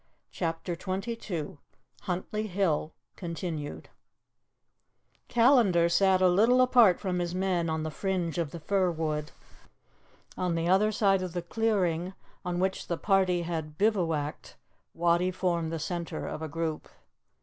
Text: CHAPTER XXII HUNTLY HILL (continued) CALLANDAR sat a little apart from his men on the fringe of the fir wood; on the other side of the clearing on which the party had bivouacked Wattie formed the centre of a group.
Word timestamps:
CHAPTER 0.31 0.73
XXII 0.73 1.59
HUNTLY 2.09 2.47
HILL 2.47 2.91
(continued) 3.15 3.89
CALLANDAR 5.27 5.89
sat 5.89 6.23
a 6.23 6.27
little 6.27 6.59
apart 6.61 6.99
from 6.99 7.19
his 7.19 7.35
men 7.35 7.69
on 7.69 7.83
the 7.83 7.91
fringe 7.91 8.39
of 8.39 8.49
the 8.49 8.59
fir 8.59 8.89
wood; 8.89 9.29
on 10.35 10.55
the 10.55 10.67
other 10.67 10.91
side 10.91 11.21
of 11.21 11.33
the 11.33 11.43
clearing 11.43 12.15
on 12.43 12.57
which 12.59 12.87
the 12.87 12.97
party 12.97 13.43
had 13.43 13.77
bivouacked 13.77 14.55
Wattie 14.95 15.29
formed 15.29 15.71
the 15.71 15.77
centre 15.77 16.25
of 16.25 16.41
a 16.41 16.47
group. 16.49 16.89